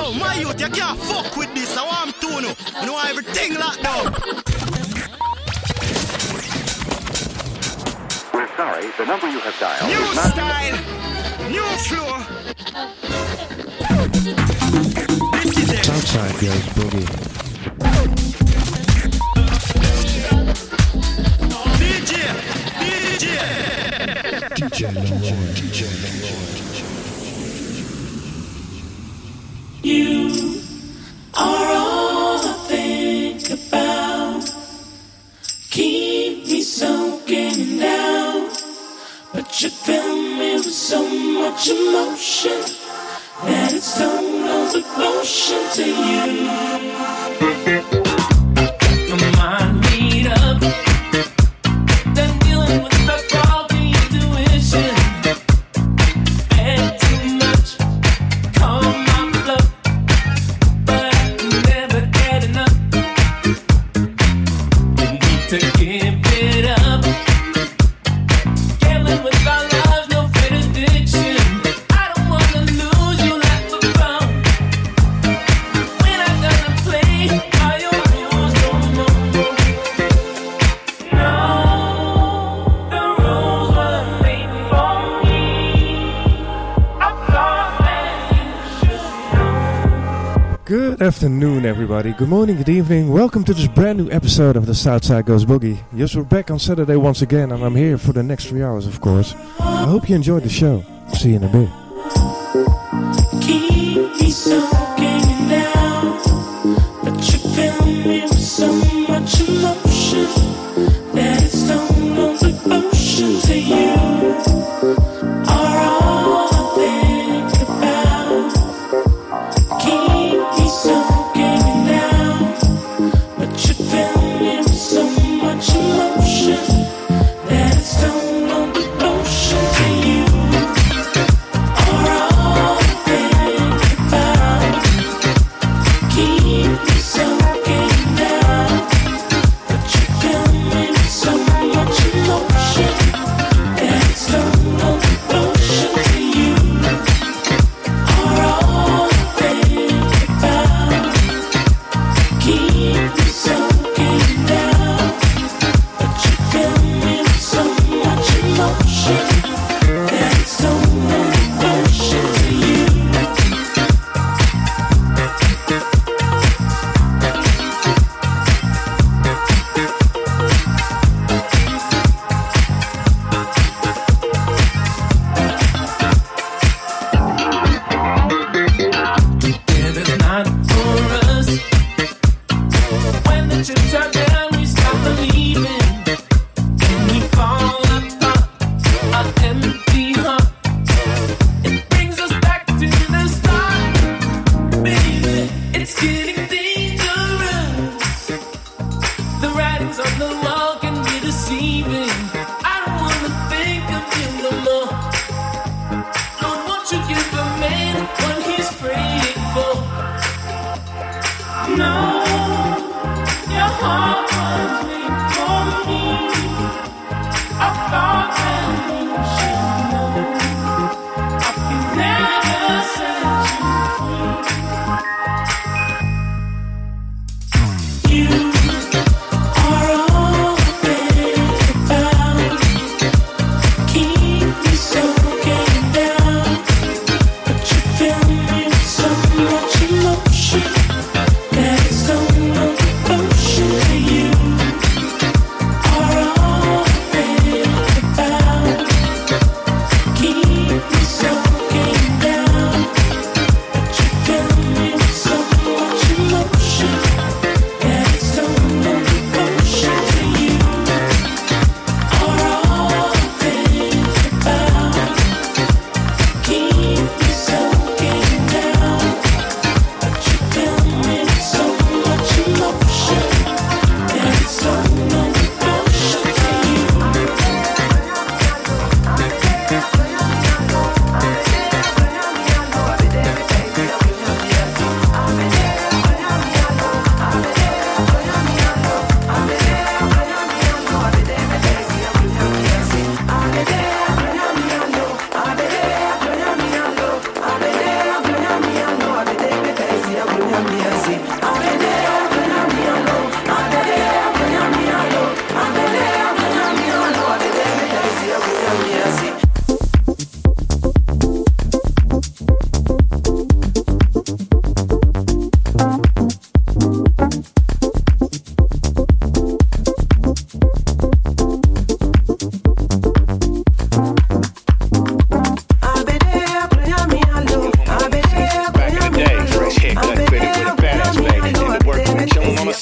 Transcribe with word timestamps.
Yo, 0.00 0.12
my 0.14 0.34
youth, 0.34 0.58
you 0.58 0.68
can't 0.70 0.98
fuck 0.98 1.36
with 1.36 1.52
this. 1.54 1.76
I 1.76 1.84
want 1.84 2.18
to 2.22 2.40
know. 2.40 2.54
You 2.80 2.86
know 2.86 2.98
everything 3.06 3.52
locked 3.54 3.82
down. 3.82 4.14
We're 8.32 8.48
sorry, 8.56 8.86
the 8.96 9.04
number 9.04 9.28
you 9.28 9.40
have 9.40 9.58
dialed 9.60 9.90
New 9.90 10.00
is 10.00 10.16
not... 10.16 10.32
style, 10.32 10.78
new 11.50 11.68
flow. 11.84 12.18
This 15.32 15.58
is 15.58 15.70
it. 15.70 15.84
Southside 15.84 16.34
goes 16.40 16.66
boogie. 16.76 17.06
DJ, 21.76 22.12
DJ. 22.80 23.24
DJ 24.56 24.80
Leroy. 24.94 25.52
DJ 25.52 25.80
Leroy. 26.02 26.50
You 29.79 29.79
are 29.79 29.79
all 29.79 29.79
I 29.79 29.79
think 29.79 29.79
about. 29.79 29.79
Keep 29.79 29.79
me 29.79 29.79
soaking 29.79 29.79
down. 29.79 29.79
But 29.79 29.79
you 29.79 29.79
fill 29.79 29.79
me 29.79 29.79
with 29.79 29.79
so 29.79 29.79
much 29.79 29.79
emotion 41.68 42.60
that 43.44 43.72
it's 43.72 43.98
total 43.98 44.72
devotion 44.72 45.60
to 45.74 45.84
you. 47.94 47.99
Everybody. 91.70 92.12
Good 92.12 92.28
morning, 92.28 92.56
good 92.56 92.68
evening. 92.68 93.12
Welcome 93.12 93.44
to 93.44 93.54
this 93.54 93.68
brand 93.68 93.98
new 93.98 94.10
episode 94.10 94.56
of 94.56 94.66
the 94.66 94.74
Southside 94.74 95.24
Goes 95.24 95.44
Boogie. 95.44 95.78
Yes, 95.92 96.16
we're 96.16 96.24
back 96.24 96.50
on 96.50 96.58
Saturday 96.58 96.96
once 96.96 97.22
again, 97.22 97.52
and 97.52 97.62
I'm 97.62 97.76
here 97.76 97.96
for 97.96 98.12
the 98.12 98.24
next 98.24 98.46
three 98.46 98.60
hours, 98.60 98.88
of 98.88 99.00
course. 99.00 99.36
I 99.60 99.84
hope 99.84 100.08
you 100.08 100.16
enjoyed 100.16 100.42
the 100.42 100.48
show. 100.48 100.84
See 101.14 101.30
you 101.30 101.36
in 101.36 101.44
a 101.44 101.48
bit. 101.48 101.68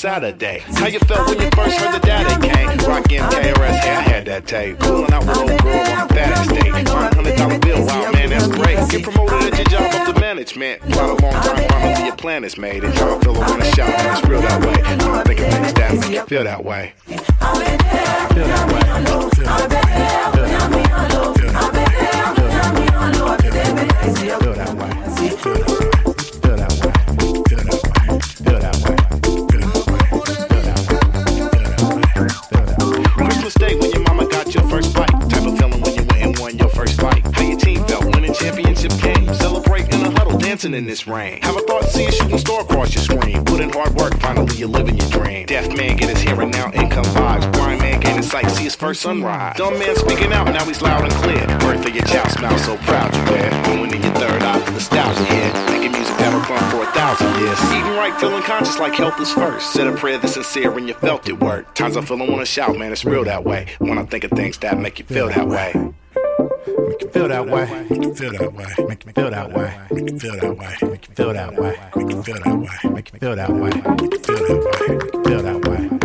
Saturday. 0.09 0.61
How 0.61 0.87
you 0.87 1.01
felt 1.01 1.29
when 1.29 1.39
you 1.39 1.51
first 1.55 1.77
heard 1.77 1.95
the 1.95 2.07
Daddy 2.07 2.49
Kane? 2.49 2.79
Rockin' 2.89 3.21
KRS, 3.25 3.79
hey, 3.81 3.95
I 3.95 4.01
had 4.01 4.25
that 4.25 4.47
tape. 4.47 4.79
Cooling 4.79 5.13
out 5.13 5.27
with 5.27 5.37
old 5.37 5.61
girl 5.61 5.77
on 5.77 6.09
the 6.09 6.15
baddest 6.15 6.49
day. 6.49 6.71
Five 6.71 7.13
hundred 7.13 7.37
dollar 7.37 7.59
bill, 7.59 7.85
wow 7.85 8.11
man, 8.13 8.31
that's 8.31 8.47
great. 8.47 8.79
Get 8.89 9.03
promoted 9.03 9.53
at 9.53 9.59
your 9.59 9.67
job 9.67 9.95
up 9.95 10.15
to 10.15 10.19
management. 10.19 10.81
Quite 10.81 10.97
a 10.97 11.23
long 11.23 11.33
time, 11.45 11.69
finally 11.69 12.07
your 12.07 12.17
plan 12.17 12.43
is 12.45 12.57
made. 12.57 12.85
And 12.85 12.95
y'all 12.95 13.21
feel 13.21 13.37
I 13.37 13.51
wanna 13.51 13.65
shout, 13.67 13.91
man, 13.91 14.17
it's 14.17 14.27
real 14.27 14.41
that 14.41 14.65
way. 14.65 14.81
I'm 14.83 15.27
thinking 15.27 15.51
things 15.51 15.75
that 15.75 15.93
make 16.01 16.11
you 16.11 16.25
feel 16.25 16.45
that 16.45 16.65
way. 16.65 16.95
Feel 17.05 17.19
that 17.19 17.53
way. 17.53 17.69
Feel 18.35 18.49
that 18.49 18.65
way. 18.73 18.81
Feel 18.81 19.05
that 24.55 24.75
way. 24.75 24.91
Feel 25.37 25.55
that 25.55 25.93
way. 25.93 25.98
Dancing 40.59 40.75
in 40.75 40.87
this 40.87 41.07
rain. 41.07 41.41
Have 41.43 41.57
a 41.57 41.61
thought, 41.61 41.85
see 41.85 42.05
a 42.05 42.11
shooting 42.11 42.37
star 42.37 42.63
across 42.63 42.93
your 42.93 43.05
screen. 43.05 43.45
Put 43.45 43.61
in 43.61 43.71
hard 43.71 43.95
work, 43.95 44.19
finally 44.19 44.57
you're 44.57 44.69
living 44.69 44.99
your 44.99 45.09
dream. 45.09 45.47
Deaf 45.47 45.69
man 45.77 45.97
get 45.97 46.09
his 46.09 46.21
here 46.21 46.41
and 46.41 46.51
now 46.51 46.73
income 46.73 47.05
vibes. 47.05 47.53
Blind 47.53 47.81
man 47.81 48.01
gain 48.01 48.17
his 48.17 48.29
sight, 48.29 48.51
see 48.51 48.65
his 48.65 48.75
first 48.75 49.03
sunrise. 49.03 49.57
Dumb 49.57 49.79
man 49.79 49.95
speaking 49.95 50.33
out, 50.33 50.47
now 50.47 50.65
he's 50.65 50.83
loud 50.83 51.05
and 51.05 51.13
clear. 51.23 51.47
Birth 51.61 51.87
of 51.87 51.95
your 51.95 52.05
child, 52.07 52.33
smile 52.33 52.59
so 52.59 52.77
proud 52.79 53.15
you 53.15 53.23
wear. 53.31 53.51
Going 53.67 53.95
in 53.95 54.03
your 54.03 54.15
third 54.15 54.43
eye, 54.43 54.59
nostalgia 54.73 55.25
here. 55.27 55.53
Making 55.71 55.93
music 55.93 56.17
that'll 56.17 56.41
for 56.41 56.83
a 56.83 56.93
thousand 56.93 57.29
years. 57.39 57.59
Eating 57.71 57.97
right, 57.97 58.19
feeling 58.19 58.43
conscious 58.43 58.81
like 58.81 58.95
health 58.95 59.21
is 59.21 59.31
first. 59.31 59.73
Said 59.73 59.87
a 59.87 59.93
prayer 59.93 60.19
that's 60.19 60.35
sincere 60.35 60.73
when 60.73 60.89
you 60.89 60.95
felt 60.95 61.29
it 61.29 61.39
work. 61.39 61.73
Times 61.77 61.97
I 61.97 62.01
feel 62.01 62.21
I 62.21 62.29
wanna 62.29 62.45
shout, 62.45 62.77
man, 62.77 62.91
it's 62.91 63.05
real 63.05 63.23
that 63.25 63.45
way. 63.45 63.69
When 63.79 63.97
I 63.97 64.05
think 64.07 64.25
of 64.25 64.33
things 64.33 64.59
that 64.59 64.77
make 64.77 64.99
you 64.99 65.05
feel 65.05 65.29
that 65.29 65.47
way. 65.47 65.73
Make 66.77 67.03
you 67.03 67.09
feel 67.09 67.29
that 67.29 67.47
way. 67.47 67.87
Make 67.91 68.05
you 68.05 68.15
feel 68.15 68.33
that 68.33 68.53
way. 68.53 68.67
Make 68.87 69.05
you 69.05 69.13
feel 69.13 69.31
that 69.31 69.53
way. 69.53 69.79
Make 69.91 70.11
you 70.11 70.19
feel 70.19 70.37
that 70.37 70.57
way. 70.57 70.77
Make 70.83 71.09
you 71.09 71.15
feel 71.15 71.33
that 71.33 71.57
way. 71.57 71.77
Make 71.97 72.11
you 72.11 72.23
feel 72.23 72.43
that 72.43 72.59
way. 72.59 72.91
Make 72.91 73.13
you 73.13 73.19
feel 73.19 73.37
that 73.37 73.51
way. 73.51 73.71
Make 73.71 74.13
you 74.13 74.19
feel 74.19 74.37
that 74.37 74.59
way. 74.61 74.99
Make 74.99 75.15
you 75.15 75.25
feel 75.25 75.43
that 75.43 75.69
way. 75.69 75.98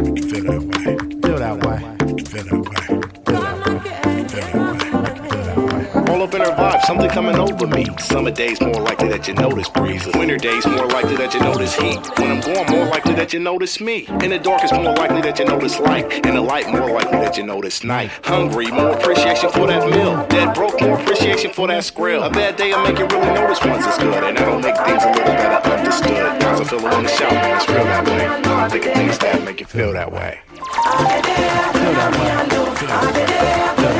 All 6.13 6.21
up 6.21 6.35
in 6.35 6.41
her 6.41 6.51
vibe, 6.51 6.79
something 6.83 7.09
coming 7.09 7.39
over 7.39 7.65
me. 7.65 7.87
Summer 7.97 8.29
days 8.29 8.61
more 8.61 8.79
likely 8.79 9.09
that 9.09 9.27
you 9.27 9.33
notice 9.33 9.67
breezes. 9.67 10.13
Winter 10.13 10.37
days 10.37 10.63
more 10.67 10.85
likely 10.85 11.15
that 11.15 11.33
you 11.33 11.39
notice 11.39 11.75
heat. 11.75 11.97
When 12.19 12.29
I'm 12.29 12.39
gone, 12.39 12.69
more 12.69 12.85
likely 12.85 13.15
that 13.15 13.33
you 13.33 13.39
notice 13.39 13.81
me. 13.81 14.05
In 14.21 14.29
the 14.29 14.37
dark, 14.37 14.61
it's 14.63 14.71
more 14.71 14.93
likely 14.93 15.21
that 15.21 15.39
you 15.39 15.45
notice 15.45 15.79
light. 15.79 16.23
In 16.23 16.35
the 16.35 16.41
light, 16.41 16.69
more 16.69 16.91
likely 16.91 17.17
that 17.17 17.35
you 17.35 17.43
notice 17.43 17.83
night. 17.83 18.11
Hungry, 18.25 18.67
more 18.67 18.91
appreciation 18.91 19.49
for 19.49 19.65
that 19.65 19.89
meal. 19.89 20.23
Dead 20.27 20.53
broke, 20.53 20.79
more 20.81 20.99
appreciation 20.99 21.51
for 21.51 21.67
that 21.67 21.81
skrill. 21.81 22.23
A 22.23 22.29
bad 22.29 22.57
day, 22.57 22.71
I 22.71 22.83
make 22.83 22.99
you 22.99 23.07
really 23.07 23.33
notice 23.33 23.65
once 23.65 23.83
it's 23.87 23.97
good. 23.97 24.23
And 24.23 24.37
I 24.37 24.45
don't 24.45 24.61
make 24.61 24.77
things 24.77 25.03
a 25.03 25.09
little 25.09 25.25
better 25.25 25.67
understood. 25.67 26.41
Times 26.41 26.61
I 26.61 26.63
feel 26.63 26.79
I 26.79 26.93
wanna 26.93 27.09
shout, 27.09 27.33
man, 27.33 27.55
it's 27.55 27.67
real 27.67 27.83
that 27.85 28.05
way. 28.05 28.27
When 28.27 28.59
I 28.59 28.69
think 28.69 28.85
of 28.85 28.93
things 28.93 29.17
that 29.17 29.43
make 29.43 29.59
you 29.61 29.65
feel 29.65 29.91
that 29.93 30.11
way. 30.11 30.41
I'll 30.71 31.21
be 31.21 31.27
there, 31.27 31.59
I'll 31.59 31.73
be 31.73 31.79
there, 31.79 32.39
I'll 32.39 32.47
be 32.47 32.85
there, 32.87 32.93
I'll 32.93 33.13
be 33.13 33.25
there, 33.25 33.63
I'll 33.63 33.91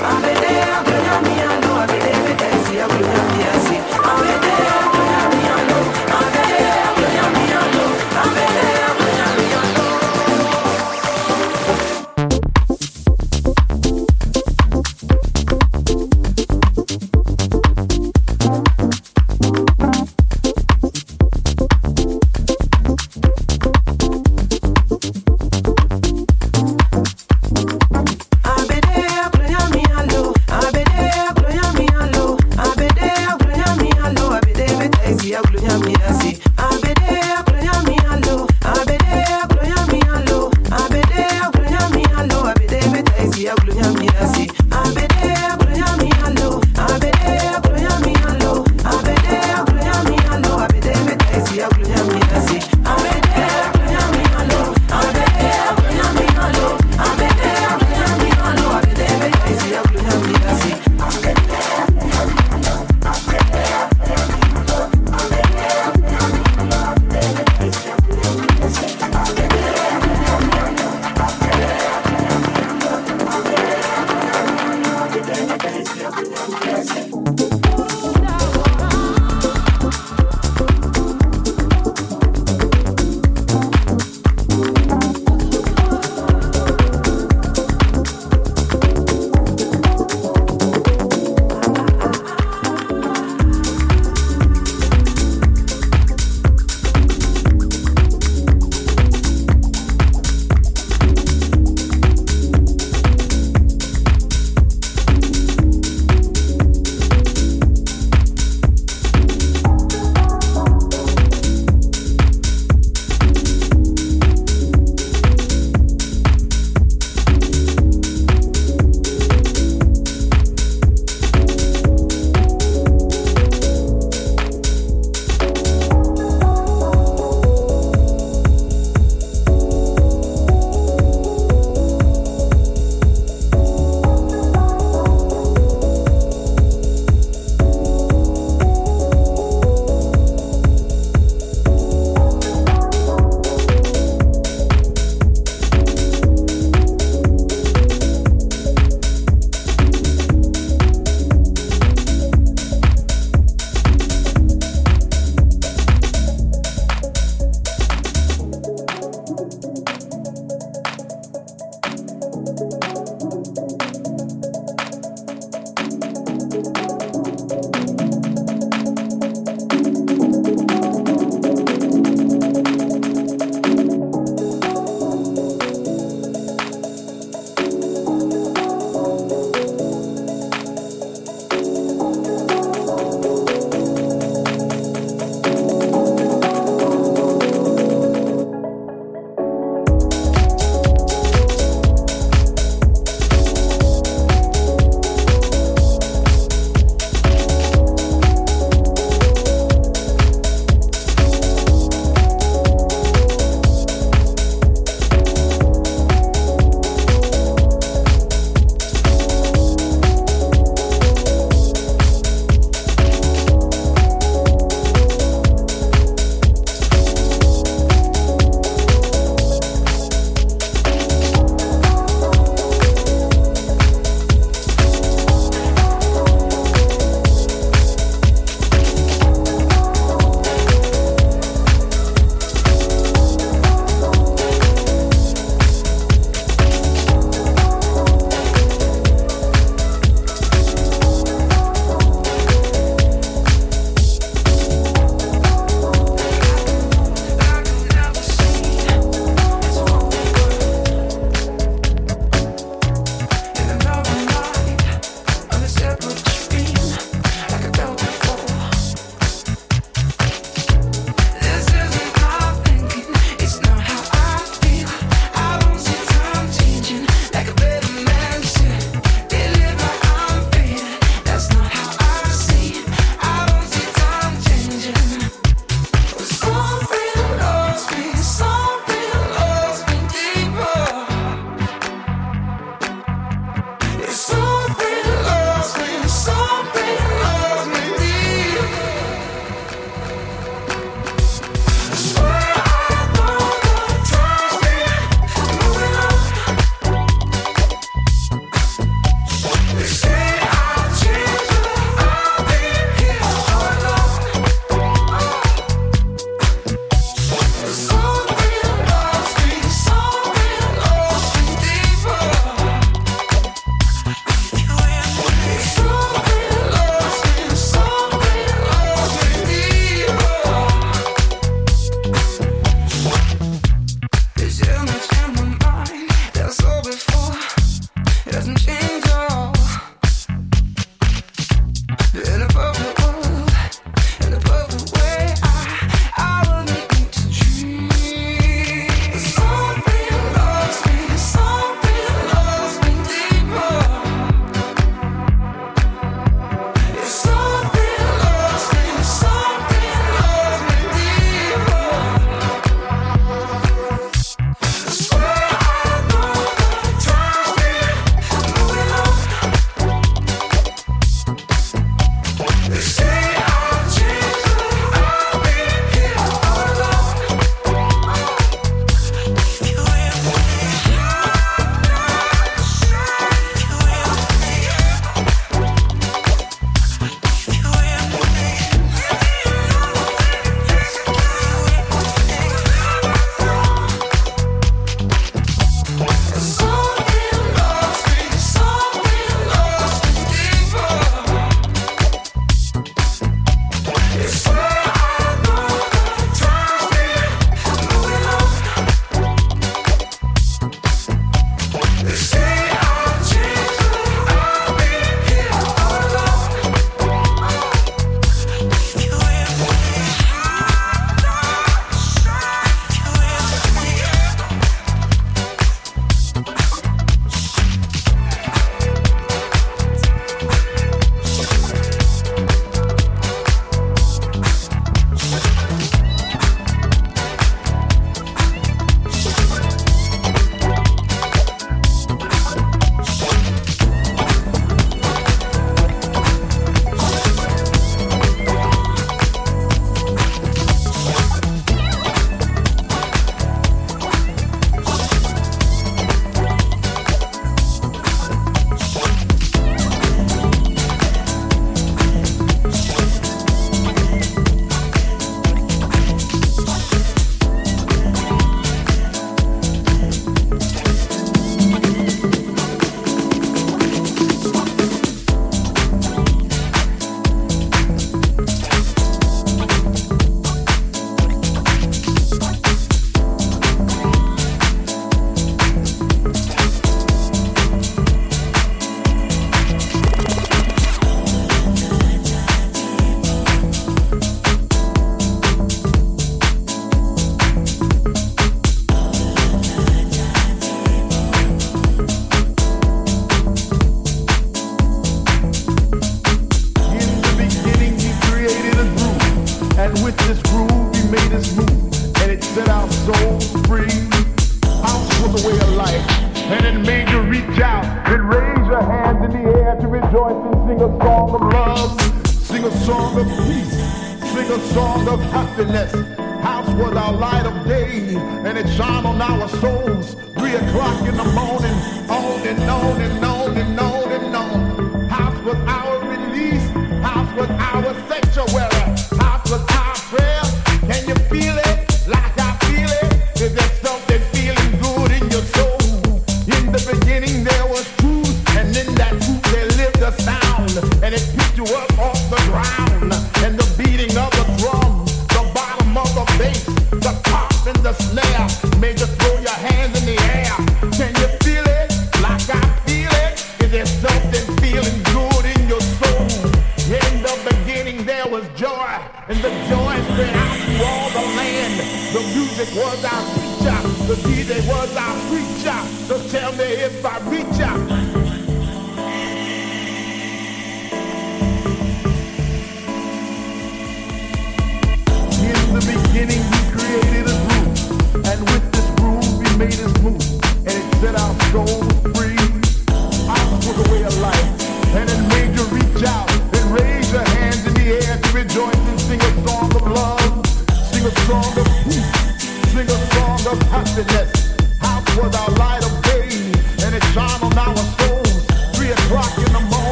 be 0.00 0.38
there, 0.38 0.72
I'll 2.78 2.88
be 2.88 3.02
there, 3.02 3.37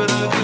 but 0.00 0.10
I'll 0.12 0.39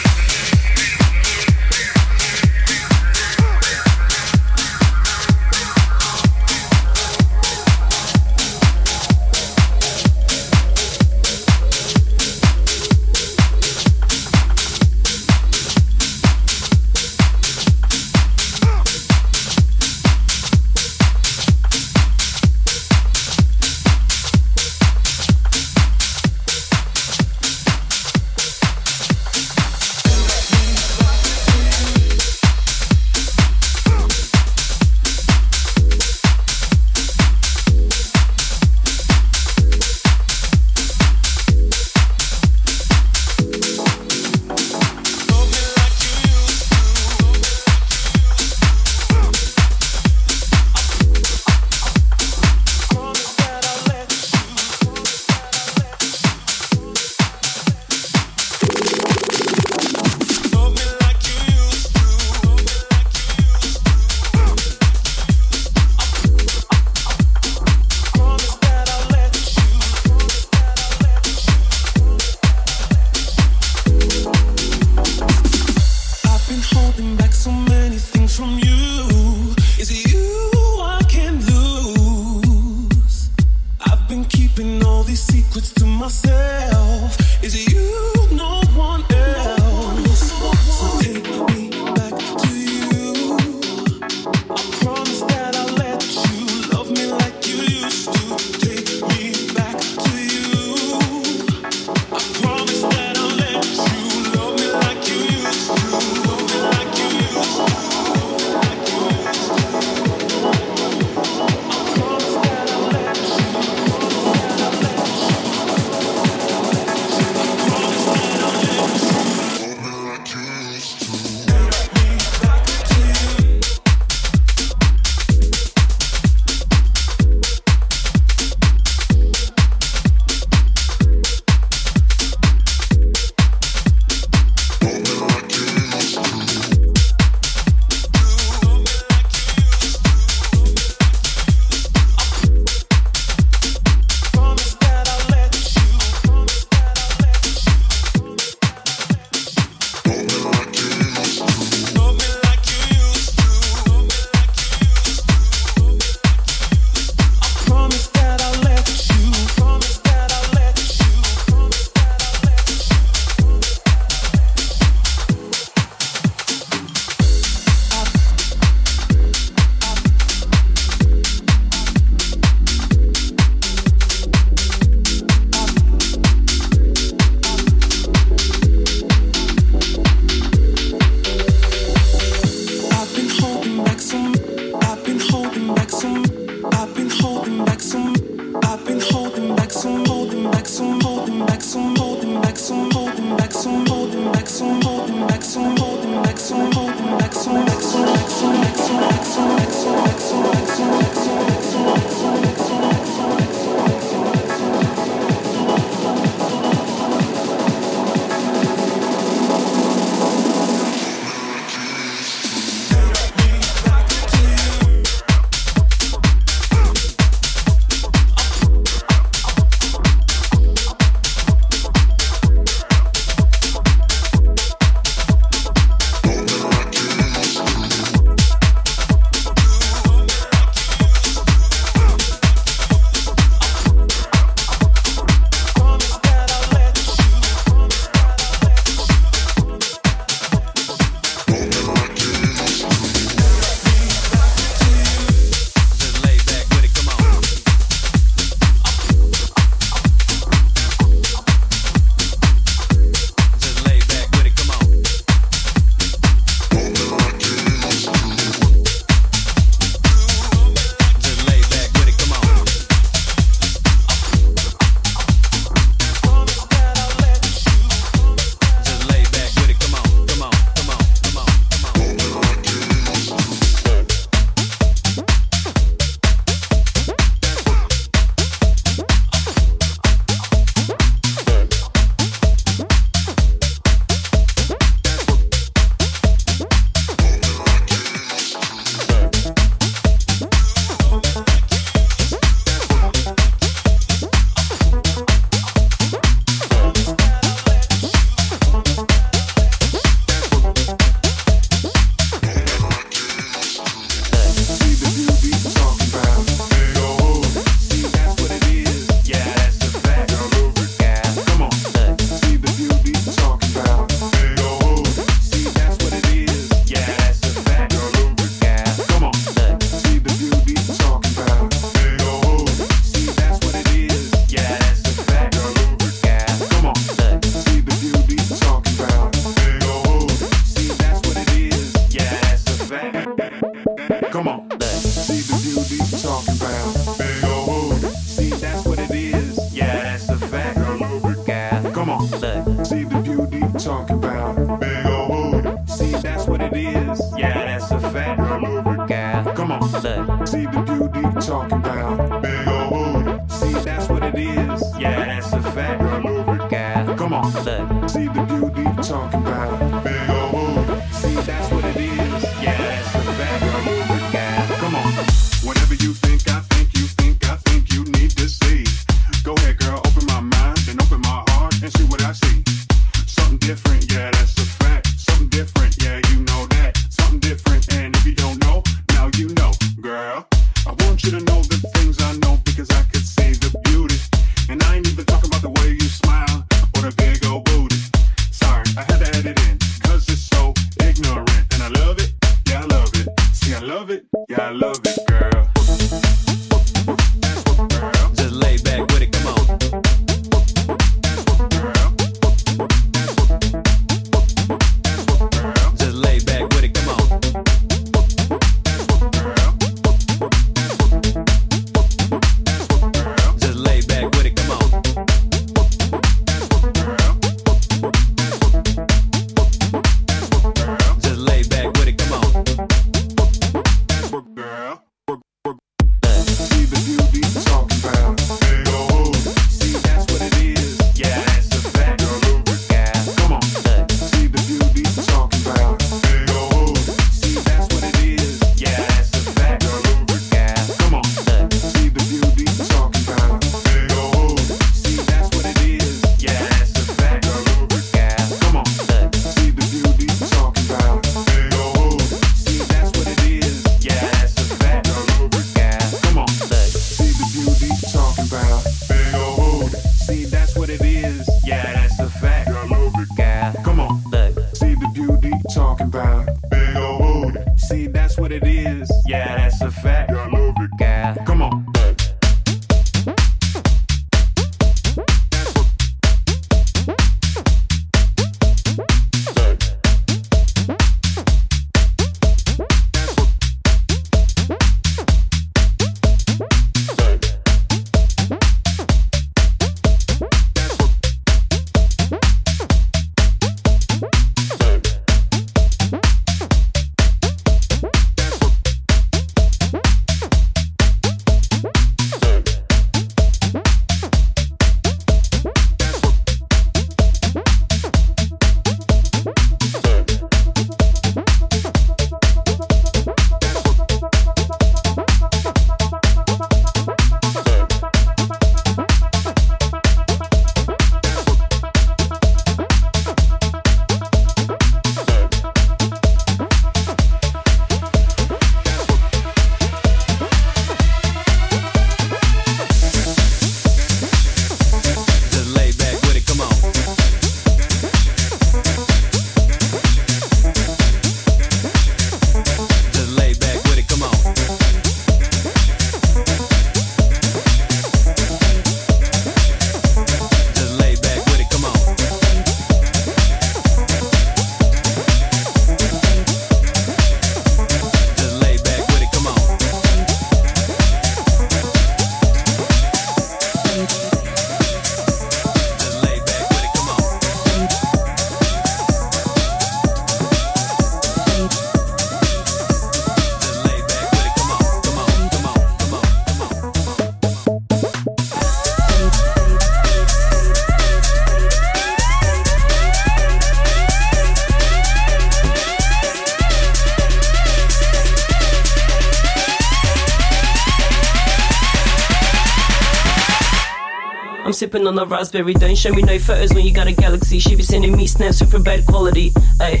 sipping 594.88 595.06
on 595.06 595.18
a 595.18 595.24
raspberry. 595.26 595.74
Don't 595.74 595.98
show 595.98 596.10
me 596.12 596.22
no 596.22 596.38
photos 596.38 596.72
when 596.72 596.82
you 596.86 596.94
got 596.94 597.06
a 597.06 597.12
galaxy. 597.12 597.58
She 597.58 597.76
be 597.76 597.82
sending 597.82 598.16
me 598.16 598.26
snaps 598.26 598.60
with 598.60 598.72
a 598.72 598.78
bad 598.78 599.04
quality. 599.04 599.50
Ayy. 599.80 600.00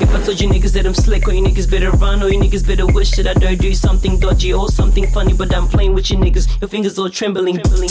If 0.00 0.14
I 0.14 0.22
told 0.22 0.40
you 0.40 0.48
niggas 0.48 0.72
that 0.72 0.86
I'm 0.86 0.94
slick, 0.94 1.28
or 1.28 1.32
you 1.32 1.42
niggas 1.42 1.70
better 1.70 1.90
run, 1.90 2.22
or 2.22 2.28
you 2.30 2.40
niggas 2.40 2.66
better 2.66 2.86
wish 2.86 3.10
that 3.16 3.26
I 3.26 3.34
don't 3.34 3.60
do 3.60 3.74
something 3.74 4.18
dodgy 4.18 4.54
or 4.54 4.68
something 4.70 5.06
funny, 5.08 5.34
but 5.34 5.54
I'm 5.54 5.68
playing 5.68 5.92
with 5.92 6.10
you 6.10 6.16
niggas. 6.16 6.58
Your 6.60 6.68
fingers 6.68 6.98
all 6.98 7.10
trembling. 7.10 7.58
trembling. 7.58 7.90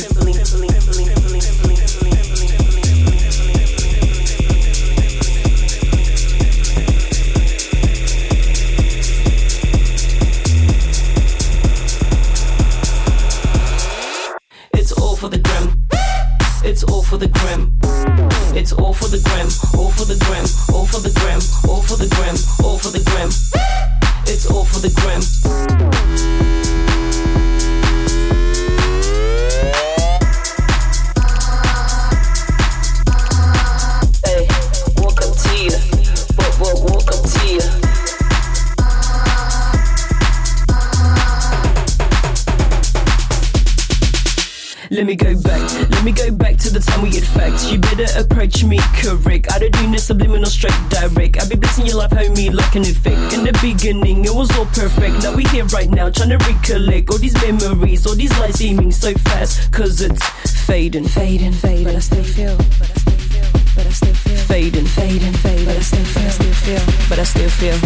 Let 44.93 45.05
me 45.05 45.15
go 45.15 45.33
back. 45.41 45.61
Let 45.89 46.03
me 46.03 46.11
go 46.11 46.31
back 46.31 46.57
to 46.57 46.69
the 46.69 46.79
time 46.79 47.01
we 47.01 47.09
had 47.15 47.23
facts. 47.23 47.71
You 47.71 47.79
better 47.79 48.05
approach 48.19 48.63
me 48.63 48.79
correct. 49.01 49.51
I 49.51 49.59
don't 49.59 49.73
do 49.73 49.87
no 49.87 49.97
subliminal 49.97 50.45
straight 50.45 50.77
direct. 50.89 51.41
I 51.41 51.49
be 51.49 51.55
blessing 51.55 51.87
your 51.87 51.97
life, 51.97 52.11
homie, 52.11 52.53
like 52.53 52.75
an 52.75 52.83
effect. 52.83 53.33
In 53.33 53.43
the 53.43 53.57
beginning, 53.61 54.25
it 54.25 54.33
was 54.33 54.55
all 54.57 54.65
perfect. 54.67 55.23
Now 55.23 55.35
we 55.35 55.45
here 55.45 55.65
right 55.65 55.89
now, 55.89 56.09
trying 56.09 56.29
to 56.29 56.37
recollect 56.45 57.09
all 57.09 57.17
these 57.17 57.33
memories, 57.41 58.05
all 58.05 58.15
these 58.15 58.37
lights 58.39 58.59
seeming 58.59 58.91
so 58.91 59.13
fast. 59.25 59.71
Cause 59.71 60.01
it's 60.01 60.21
fading, 60.65 61.07
fading, 61.07 61.53
fading. 61.53 61.85
But 61.85 61.95
I 61.95 61.99
still 61.99 62.23
feel, 62.23 62.57
but 62.57 62.89
I 62.89 62.93
still 62.93 63.17
feel, 63.17 63.51
but 63.75 63.87
I 63.87 63.89
still 63.89 64.13
feel. 64.13 64.37
Fading, 64.45 64.85
fading, 64.85 65.33
fading. 65.33 65.65
But 65.65 65.77
I 65.77 65.81
still 65.81 66.05
feel, 66.05 66.29
still 66.29 66.53
feel, 66.53 67.09
but 67.09 67.19
I 67.19 67.23
still 67.23 67.49
feel. 67.49 67.77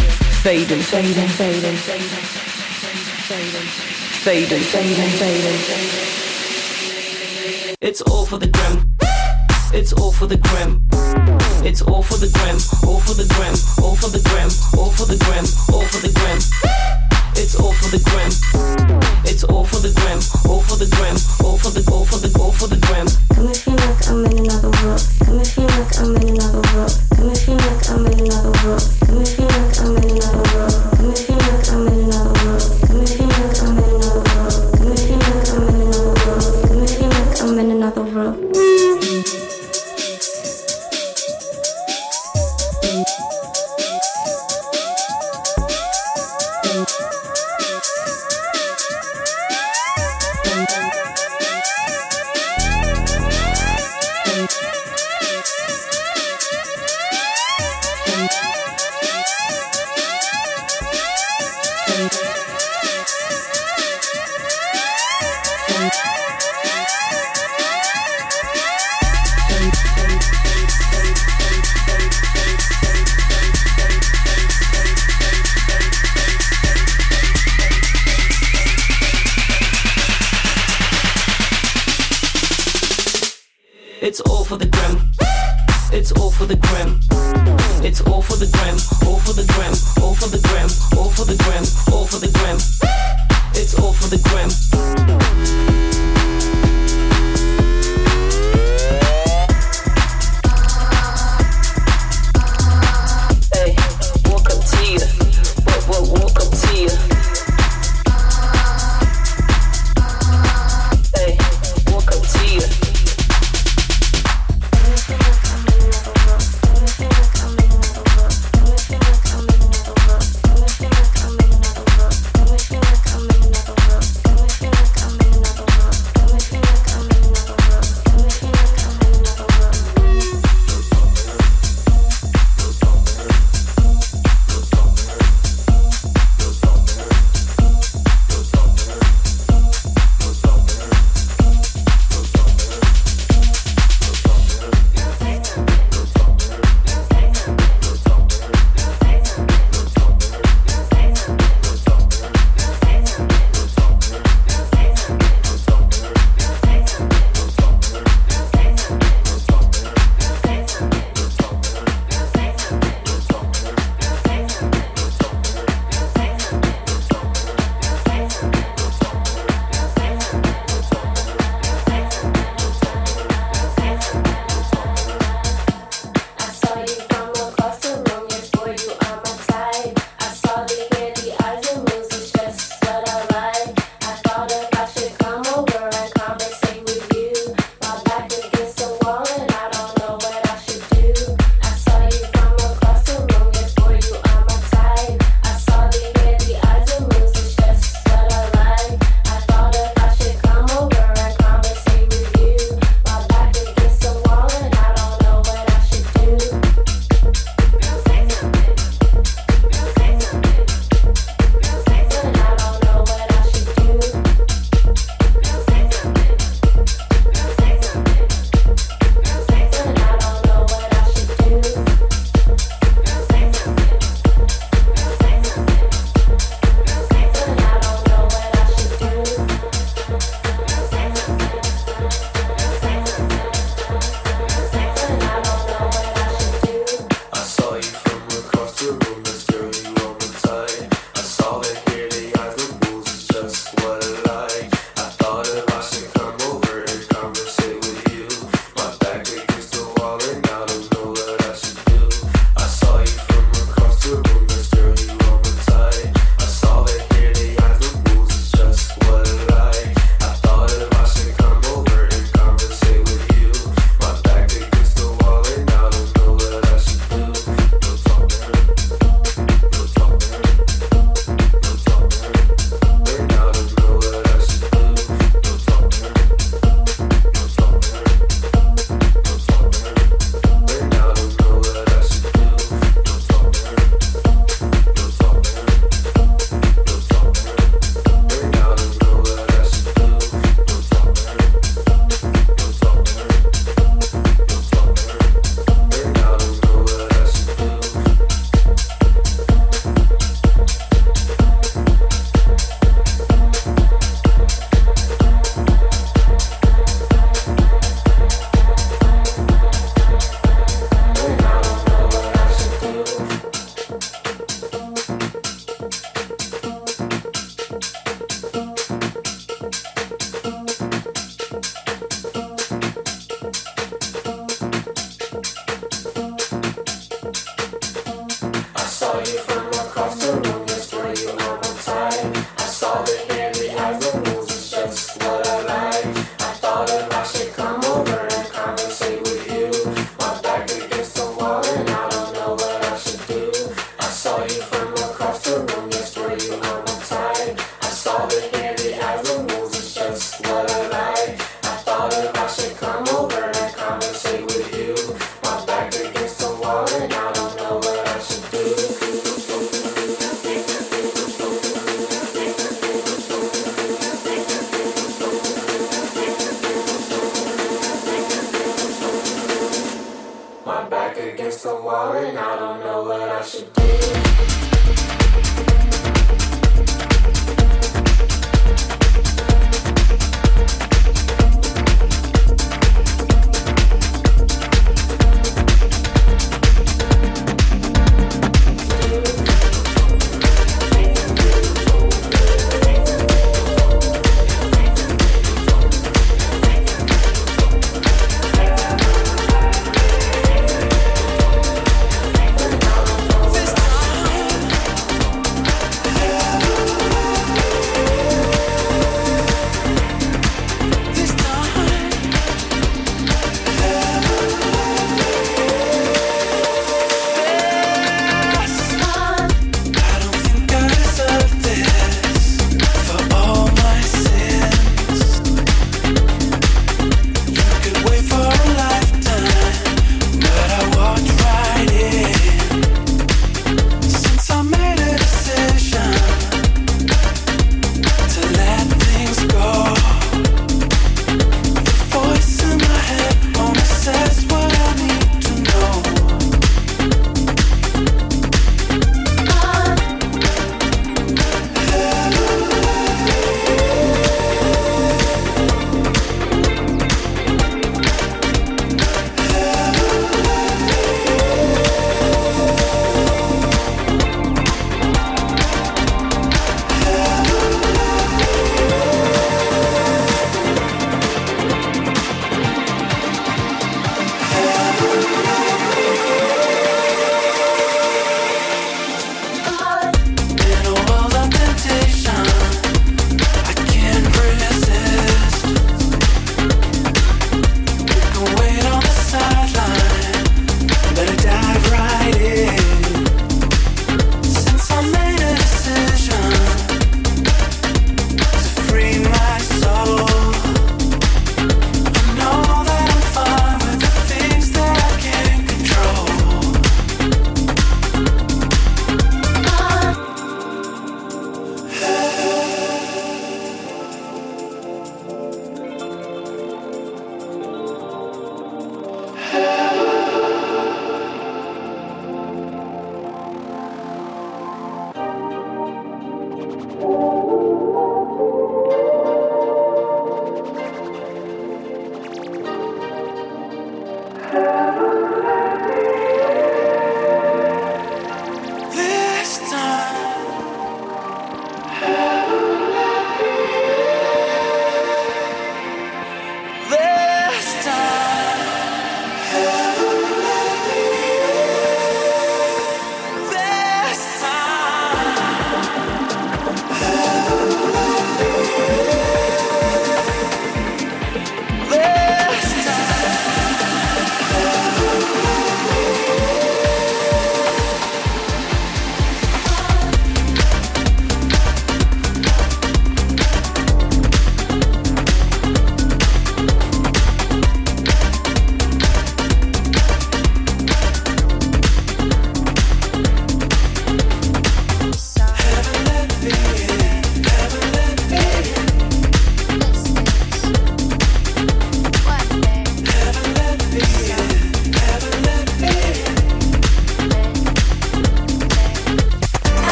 Fading 0.43 0.79
Fading 0.79 1.27
fading 1.27 1.27
Fading 1.27 1.75
fading 1.75 2.17
Fading, 2.17 2.37
fading, 3.27 3.63
fading, 4.23 4.61
fading, 4.61 4.61
fading, 4.61 5.09
fading, 5.09 5.57
fading. 5.57 6.36
It's 7.79 8.01
all 8.01 8.25
for 8.25 8.39
the 8.39 8.47
gram. 8.47 8.97
It's 9.71 9.93
all 9.93 10.11
for 10.11 10.25
the 10.25 10.37
gram. 10.37 10.81
It's 11.63 11.83
all 11.83 12.01
for 12.01 12.17
the 12.17 12.25
gram. 12.33 12.57
All 12.89 12.97
for 12.99 13.13
the 13.13 13.29
gram. 13.29 13.53
All 13.85 13.93
for 13.93 14.09
the 14.09 14.17
gram. 14.17 14.49
All 14.73 14.89
for 14.89 15.05
the 15.05 15.13
gram. 15.21 15.45
All 15.69 15.85
for 15.85 16.01
the 16.01 16.09
gram. 16.09 16.41
It's 17.37 17.53
all 17.53 17.73
for 17.77 17.93
the 17.93 18.01
gram. 18.01 18.33
It's 19.29 19.43
all 19.43 19.63
for 19.63 19.77
the 19.77 19.93
gram. 19.93 20.17
All 20.49 20.61
for 20.65 20.73
the 20.73 20.89
gram. 20.89 21.21
All 21.45 21.61
for 21.61 21.69
the 21.69 21.85
all 21.93 22.01
for 22.01 22.17
the 22.17 22.33
all 22.41 22.51
for 22.51 22.65
the 22.65 22.81
gram. 22.81 23.05
Come 23.37 23.45
if 23.45 23.61
you 23.69 23.77
like 23.77 24.09
I'm 24.09 24.25
in 24.25 24.41
another 24.41 24.73
world. 24.81 25.05
Come 25.21 25.37
if 25.37 25.53
you 25.53 25.69
like 25.69 25.93
I'm 26.01 26.17
in 26.17 26.33
another 26.33 26.65
world. 26.73 26.97
Come 27.13 27.29
if 27.29 27.45
you 27.45 27.61
like 27.61 27.85
I'm 27.93 28.09
in 28.09 28.25
another 28.25 28.57
world. 28.65 28.89
Come 29.05 29.21
if 29.21 29.37
you 29.37 29.45
like 29.45 29.77
I'm 29.85 30.01
in 30.01 30.17
another 30.17 30.49
world. 30.49 30.81
Come 30.97 31.13
if 31.13 31.29
you 31.29 31.37
like 31.45 31.69
I'm 31.69 31.85
in 31.93 32.09
another 32.09 32.33
world. 32.41 32.65
Come 32.89 33.05
if 33.05 33.21
you 33.21 33.26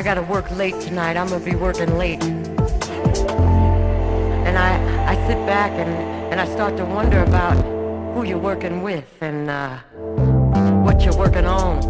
I 0.00 0.02
gotta 0.02 0.22
work 0.22 0.50
late 0.52 0.80
tonight. 0.80 1.18
I'm 1.18 1.28
gonna 1.28 1.44
be 1.44 1.54
working 1.54 1.98
late. 1.98 2.22
And 4.46 4.56
I, 4.56 5.12
I 5.12 5.14
sit 5.26 5.36
back 5.44 5.72
and, 5.72 5.90
and 6.32 6.40
I 6.40 6.46
start 6.54 6.78
to 6.78 6.86
wonder 6.86 7.22
about 7.22 7.52
who 8.14 8.24
you're 8.24 8.38
working 8.38 8.80
with 8.82 9.04
and 9.20 9.50
uh, 9.50 9.76
what 10.84 11.02
you're 11.02 11.18
working 11.18 11.44
on. 11.44 11.82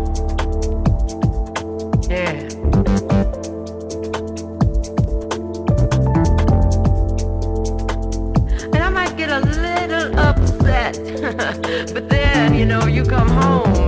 Yeah. 2.11 2.33
And 8.75 8.83
I 8.83 8.89
might 8.89 9.17
get 9.17 9.31
a 9.31 9.39
little 9.39 10.19
upset, 10.19 10.97
but 11.95 12.09
then, 12.09 12.57
you 12.57 12.65
know, 12.65 12.87
you 12.87 13.05
come 13.05 13.29
home. 13.29 13.80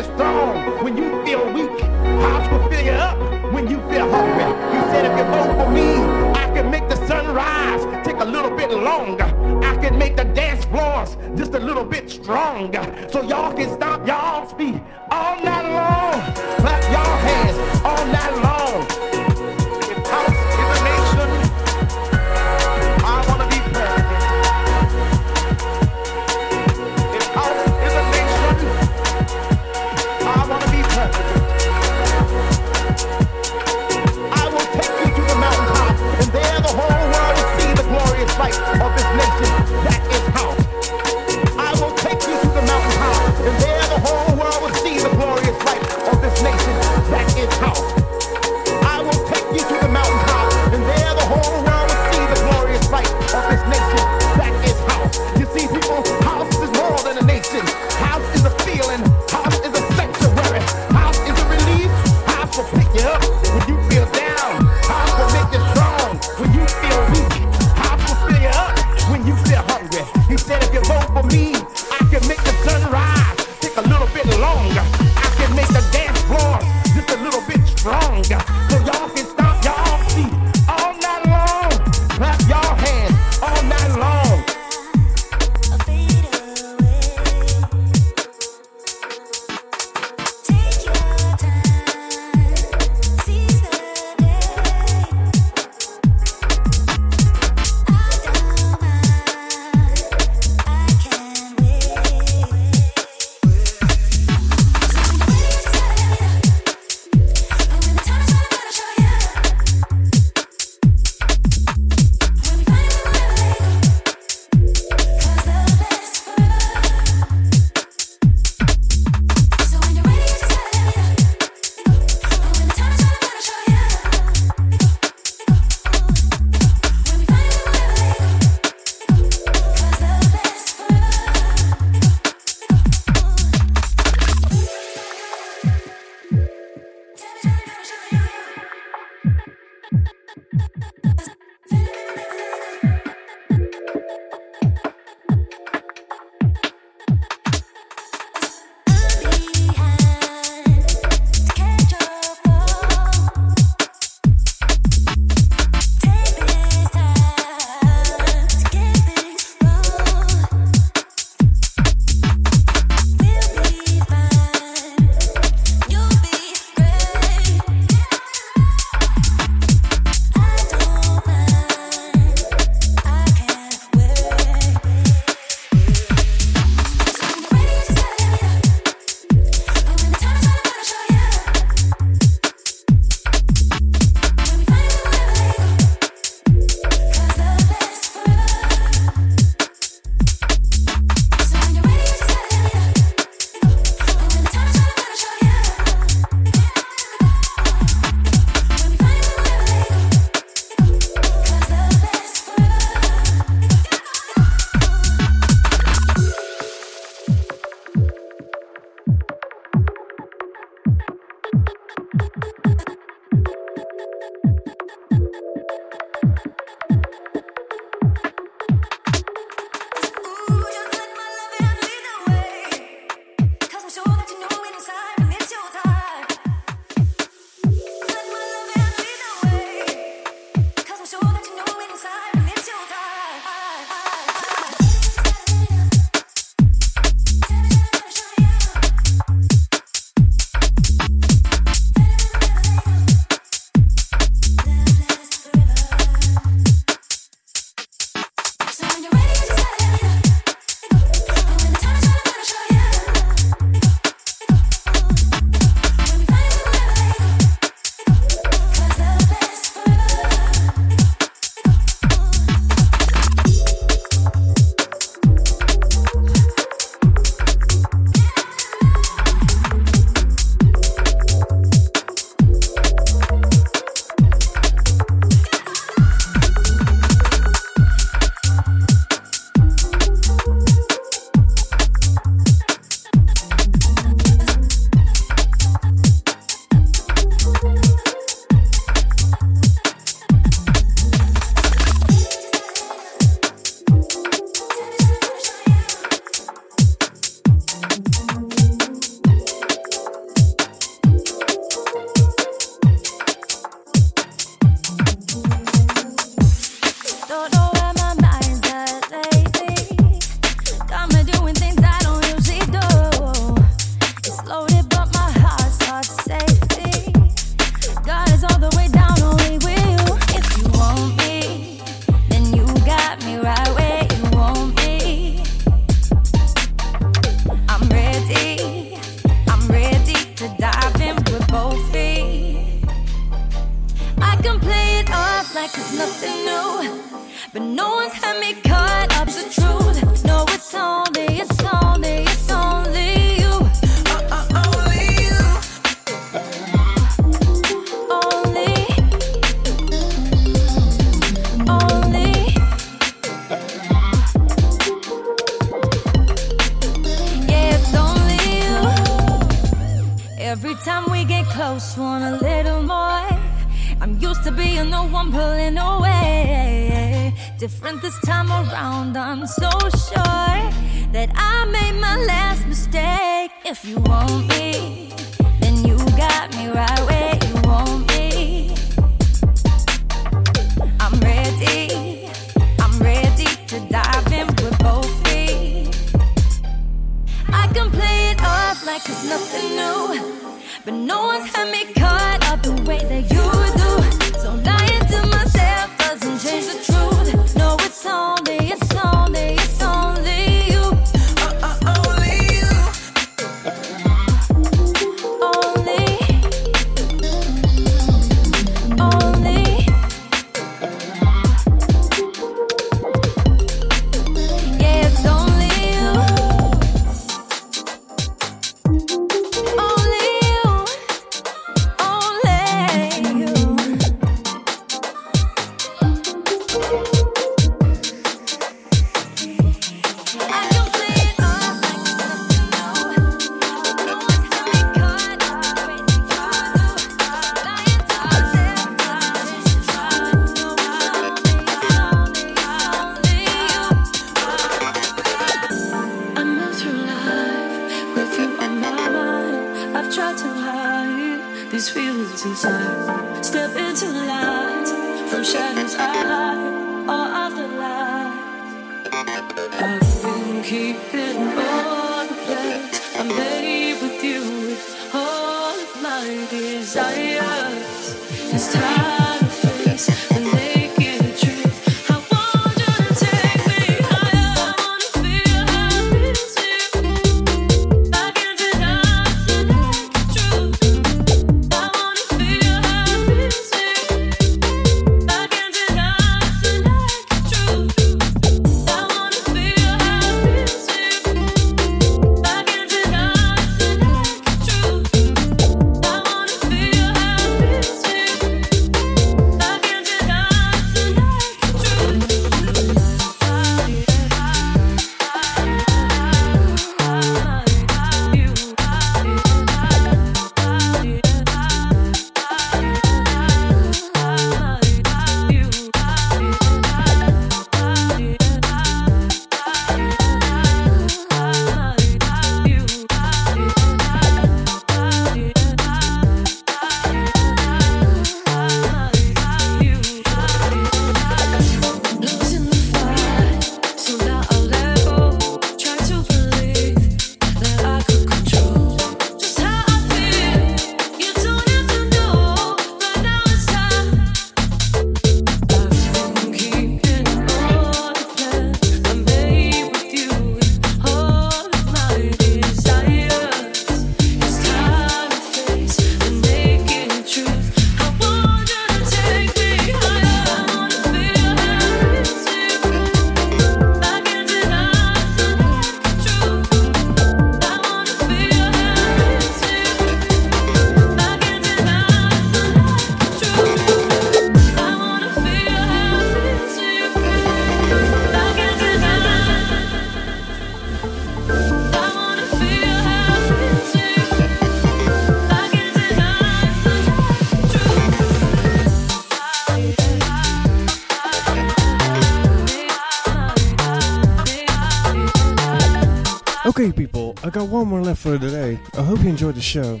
enjoyed 599.48 599.54
the 599.54 599.62
show. 599.62 600.00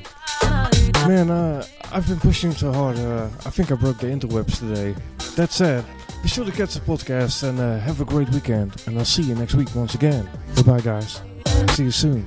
Man, 1.08 1.30
uh, 1.30 1.64
I've 1.92 2.06
been 2.06 2.20
pushing 2.20 2.52
so 2.52 2.72
hard. 2.72 2.98
Uh, 2.98 3.28
I 3.46 3.50
think 3.50 3.70
I 3.72 3.76
broke 3.76 3.98
the 3.98 4.06
interwebs 4.08 4.58
today. 4.58 4.94
That 5.36 5.50
said, 5.50 5.84
be 6.22 6.28
sure 6.28 6.44
to 6.44 6.52
catch 6.52 6.74
the 6.74 6.80
podcast 6.80 7.48
and 7.48 7.58
uh, 7.58 7.78
have 7.78 8.00
a 8.00 8.04
great 8.04 8.28
weekend. 8.30 8.82
And 8.86 8.98
I'll 8.98 9.04
see 9.04 9.22
you 9.22 9.34
next 9.34 9.54
week 9.54 9.74
once 9.74 9.94
again. 9.94 10.28
Bye 10.56 10.62
bye, 10.62 10.80
guys. 10.80 11.22
See 11.70 11.84
you 11.84 11.90
soon. 11.90 12.26